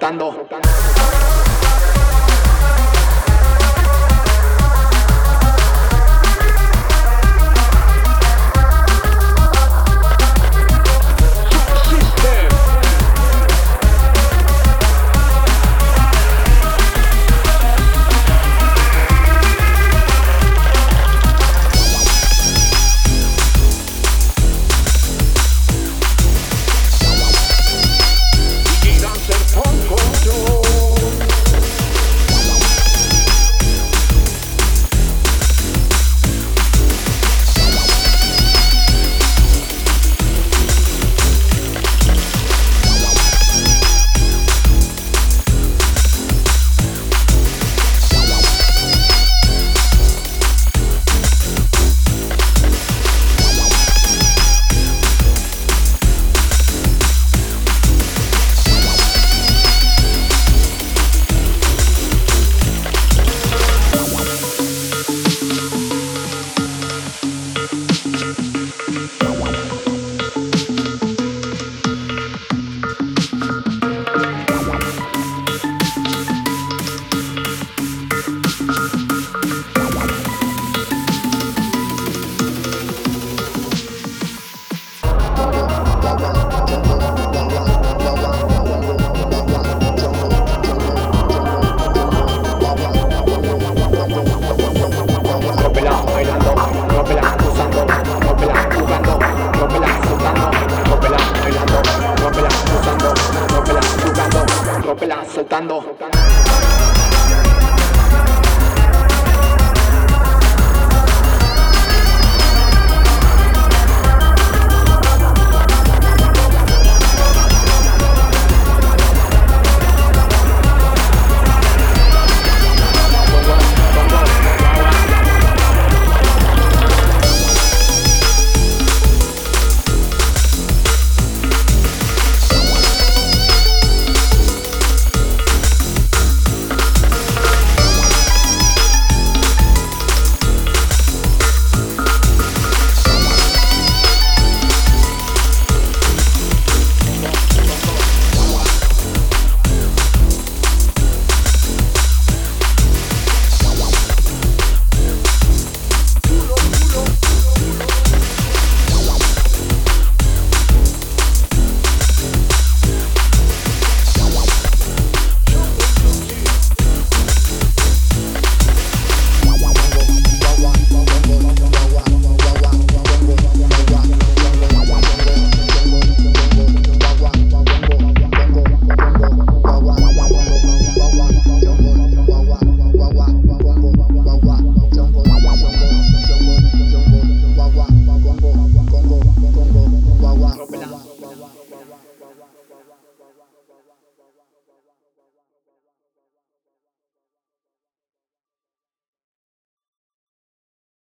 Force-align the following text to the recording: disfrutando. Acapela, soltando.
disfrutando. 0.00 0.59
Acapela, 104.90 105.24
soltando. 105.24 105.84